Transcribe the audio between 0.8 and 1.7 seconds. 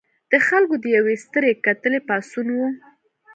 د یوې سترې